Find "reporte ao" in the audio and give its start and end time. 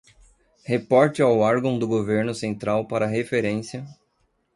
0.65-1.37